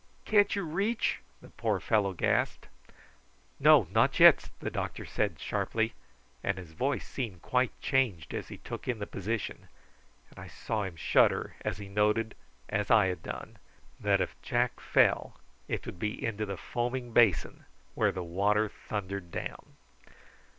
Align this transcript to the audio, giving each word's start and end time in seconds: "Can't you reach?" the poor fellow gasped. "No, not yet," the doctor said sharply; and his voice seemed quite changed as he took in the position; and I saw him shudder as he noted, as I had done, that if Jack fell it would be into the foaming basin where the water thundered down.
"Can't 0.25 0.55
you 0.55 0.63
reach?" 0.65 1.19
the 1.43 1.51
poor 1.51 1.79
fellow 1.79 2.13
gasped. 2.13 2.69
"No, 3.59 3.87
not 3.91 4.19
yet," 4.19 4.49
the 4.59 4.71
doctor 4.71 5.05
said 5.05 5.39
sharply; 5.39 5.93
and 6.43 6.57
his 6.57 6.71
voice 6.71 7.07
seemed 7.07 7.43
quite 7.43 7.79
changed 7.79 8.33
as 8.33 8.47
he 8.47 8.57
took 8.57 8.87
in 8.87 8.97
the 8.97 9.05
position; 9.05 9.67
and 10.31 10.39
I 10.39 10.47
saw 10.47 10.85
him 10.85 10.95
shudder 10.95 11.53
as 11.63 11.77
he 11.77 11.87
noted, 11.87 12.33
as 12.67 12.89
I 12.89 13.09
had 13.09 13.21
done, 13.21 13.57
that 13.99 14.21
if 14.21 14.35
Jack 14.41 14.79
fell 14.79 15.39
it 15.67 15.85
would 15.85 15.99
be 15.99 16.25
into 16.25 16.47
the 16.47 16.57
foaming 16.57 17.13
basin 17.13 17.65
where 17.93 18.11
the 18.11 18.23
water 18.23 18.69
thundered 18.69 19.29
down. 19.29 19.75